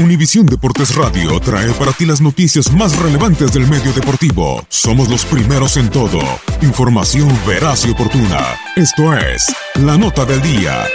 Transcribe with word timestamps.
Univisión 0.00 0.46
Deportes 0.46 0.94
Radio 0.94 1.40
trae 1.40 1.72
para 1.72 1.90
ti 1.90 2.06
las 2.06 2.20
noticias 2.20 2.72
más 2.72 2.96
relevantes 2.96 3.52
del 3.52 3.66
medio 3.66 3.92
deportivo. 3.92 4.64
Somos 4.68 5.08
los 5.08 5.24
primeros 5.24 5.76
en 5.76 5.90
todo. 5.90 6.20
Información 6.62 7.28
veraz 7.44 7.84
y 7.84 7.90
oportuna. 7.90 8.38
Esto 8.76 9.12
es 9.16 9.52
La 9.74 9.98
Nota 9.98 10.24
del 10.24 10.40
Día. 10.40 10.86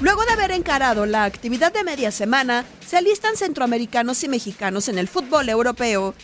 Luego 0.00 0.24
de 0.24 0.30
haber 0.30 0.52
encarado 0.52 1.04
la 1.04 1.24
actividad 1.24 1.72
de 1.72 1.82
media 1.82 2.12
semana, 2.12 2.64
se 2.86 2.98
alistan 2.98 3.36
centroamericanos 3.36 4.22
y 4.22 4.28
mexicanos 4.28 4.88
en 4.88 4.98
el 4.98 5.08
fútbol 5.08 5.48
europeo. 5.48 6.14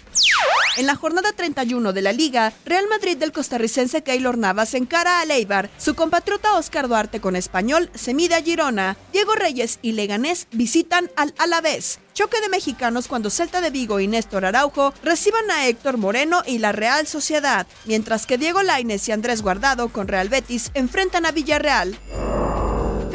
En 0.77 0.85
la 0.85 0.95
jornada 0.95 1.33
31 1.33 1.95
de 1.95 2.03
la 2.03 2.13
liga, 2.13 2.53
Real 2.67 2.87
Madrid 2.91 3.17
del 3.17 3.33
costarricense 3.33 4.03
Keylor 4.03 4.37
Navas 4.37 4.75
encara 4.75 5.21
a 5.21 5.25
Leibar. 5.25 5.71
Su 5.79 5.95
compatriota 5.95 6.53
Oscar 6.59 6.87
Duarte 6.87 7.19
con 7.19 7.35
español 7.35 7.89
se 7.95 8.13
mide 8.13 8.35
a 8.35 8.43
Girona. 8.43 8.99
Diego 9.11 9.35
Reyes 9.35 9.79
y 9.81 9.93
Leganés 9.93 10.49
visitan 10.53 11.11
al 11.17 11.33
Alavés. 11.39 11.99
Choque 12.13 12.43
de 12.43 12.51
mexicanos 12.51 13.09
cuando 13.09 13.31
Celta 13.31 13.63
de 13.63 13.71
Vigo 13.71 14.01
y 14.01 14.07
Néstor 14.07 14.45
Araujo 14.45 14.93
reciban 15.03 15.51
a 15.51 15.67
Héctor 15.67 15.97
Moreno 15.97 16.43
y 16.47 16.59
la 16.59 16.73
Real 16.73 17.07
Sociedad, 17.07 17.67
mientras 17.87 18.27
que 18.27 18.37
Diego 18.37 18.63
Lainez 18.63 19.09
y 19.09 19.13
Andrés 19.13 19.41
Guardado 19.41 19.89
con 19.89 20.09
Real 20.09 20.29
Betis 20.29 20.73
enfrentan 20.75 21.25
a 21.25 21.33
Villarreal. 21.33 21.97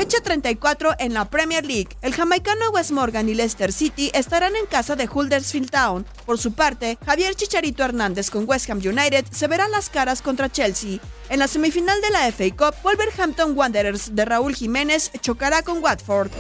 Fecha 0.01 0.19
34 0.19 0.95
en 0.97 1.13
la 1.13 1.29
Premier 1.29 1.63
League. 1.63 1.89
El 2.01 2.15
jamaicano 2.15 2.71
Wes 2.71 2.91
Morgan 2.91 3.29
y 3.29 3.35
Leicester 3.35 3.71
City 3.71 4.09
estarán 4.15 4.55
en 4.55 4.65
casa 4.65 4.95
de 4.95 5.07
Huddersfield 5.07 5.69
Town. 5.69 6.07
Por 6.25 6.39
su 6.39 6.53
parte, 6.53 6.97
Javier 7.05 7.35
Chicharito 7.35 7.83
Hernández 7.83 8.31
con 8.31 8.49
West 8.49 8.67
Ham 8.71 8.79
United 8.79 9.25
se 9.29 9.45
verán 9.45 9.69
las 9.69 9.89
caras 9.89 10.23
contra 10.23 10.49
Chelsea. 10.49 10.97
En 11.29 11.37
la 11.37 11.47
semifinal 11.47 12.01
de 12.01 12.09
la 12.09 12.31
FA 12.31 12.49
Cup, 12.49 12.81
Wolverhampton 12.81 13.55
Wanderers 13.55 14.15
de 14.15 14.25
Raúl 14.25 14.55
Jiménez 14.55 15.11
chocará 15.21 15.61
con 15.61 15.83
Watford. 15.83 16.31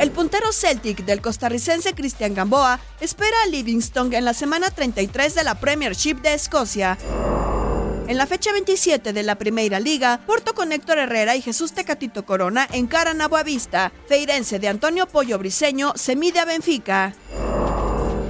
El 0.00 0.10
puntero 0.10 0.50
Celtic 0.50 1.04
del 1.04 1.22
costarricense 1.22 1.94
Cristian 1.94 2.34
Gamboa 2.34 2.80
espera 3.00 3.36
a 3.44 3.46
Livingston 3.46 4.12
en 4.12 4.24
la 4.24 4.34
semana 4.34 4.70
33 4.70 5.36
de 5.36 5.44
la 5.44 5.54
Premiership 5.54 6.16
de 6.16 6.34
Escocia. 6.34 6.98
En 8.08 8.18
la 8.18 8.26
fecha 8.28 8.52
27 8.52 9.12
de 9.12 9.22
la 9.24 9.34
Primera 9.34 9.80
Liga, 9.80 10.20
Porto 10.26 10.54
con 10.54 10.70
Héctor 10.70 10.98
Herrera 10.98 11.34
y 11.34 11.42
Jesús 11.42 11.72
Tecatito 11.72 12.24
Corona 12.24 12.68
encaran 12.72 13.20
a 13.20 13.26
Boavista. 13.26 13.90
Feirense 14.06 14.60
de 14.60 14.68
Antonio 14.68 15.08
Pollo 15.08 15.38
Briseño 15.40 15.92
se 15.96 16.14
mide 16.14 16.38
a 16.38 16.44
Benfica. 16.44 17.14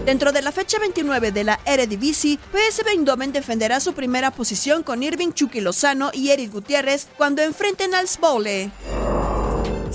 Dentro 0.06 0.32
de 0.32 0.40
la 0.40 0.52
fecha 0.52 0.78
29 0.78 1.30
de 1.30 1.44
la 1.44 1.60
Eredivisie, 1.66 2.38
PSV 2.52 2.88
Eindhoven 2.88 3.32
defenderá 3.32 3.80
su 3.80 3.92
primera 3.92 4.30
posición 4.30 4.82
con 4.82 5.02
Irving 5.02 5.32
Chucky 5.32 5.60
Lozano 5.60 6.10
y 6.14 6.30
Eric 6.30 6.52
Gutiérrez 6.52 7.06
cuando 7.18 7.42
enfrenten 7.42 7.94
al 7.94 8.08
Spole. 8.08 8.70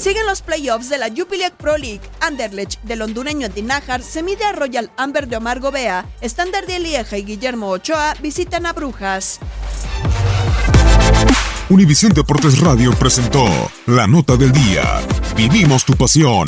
Siguen 0.02 0.26
los 0.26 0.42
playoffs 0.42 0.90
de 0.90 0.98
la 0.98 1.10
Jupiler 1.16 1.54
Pro 1.56 1.78
League. 1.78 2.02
Anderlecht 2.22 2.82
del 2.82 3.04
hondureño 3.04 3.50
Dinajar 3.50 4.02
se 4.02 4.24
mide 4.24 4.44
a 4.46 4.52
Royal 4.52 4.90
Amber 4.98 5.28
de 5.28 5.38
Omar 5.38 5.60
Gobea. 5.60 6.08
Standard 6.22 6.66
de 6.66 6.80
Lieja 6.80 7.20
y 7.20 7.24
Guillermo 7.24 7.70
Ochoa 7.70 8.16
visitan 8.20 8.66
a 8.66 8.74
Brujas. 8.74 9.40
Univisión 11.70 12.14
Deportes 12.14 12.60
Radio 12.62 12.94
presentó 12.94 13.46
La 13.86 14.08
Nota 14.08 14.38
del 14.38 14.52
Día. 14.52 15.02
Vivimos 15.36 15.86
tu 15.86 15.94
pasión. 15.94 16.48